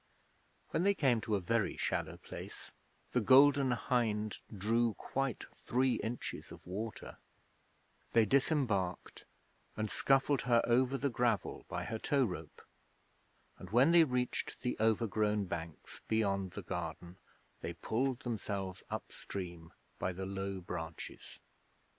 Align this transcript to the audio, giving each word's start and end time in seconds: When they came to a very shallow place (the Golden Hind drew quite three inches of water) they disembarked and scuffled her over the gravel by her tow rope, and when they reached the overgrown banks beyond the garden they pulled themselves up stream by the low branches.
When 0.71 0.81
they 0.81 0.95
came 0.95 1.21
to 1.21 1.35
a 1.35 1.39
very 1.39 1.77
shallow 1.77 2.17
place 2.17 2.71
(the 3.11 3.21
Golden 3.21 3.69
Hind 3.69 4.39
drew 4.51 4.95
quite 4.95 5.45
three 5.53 5.97
inches 5.97 6.51
of 6.51 6.65
water) 6.65 7.19
they 8.13 8.25
disembarked 8.25 9.25
and 9.77 9.91
scuffled 9.91 10.41
her 10.41 10.63
over 10.65 10.97
the 10.97 11.11
gravel 11.11 11.65
by 11.69 11.83
her 11.83 11.99
tow 11.99 12.25
rope, 12.25 12.63
and 13.59 13.69
when 13.69 13.91
they 13.91 14.03
reached 14.03 14.63
the 14.63 14.75
overgrown 14.79 15.45
banks 15.45 16.01
beyond 16.07 16.53
the 16.53 16.63
garden 16.63 17.17
they 17.59 17.73
pulled 17.73 18.21
themselves 18.21 18.81
up 18.89 19.11
stream 19.11 19.71
by 19.99 20.13
the 20.13 20.25
low 20.25 20.61
branches. 20.61 21.37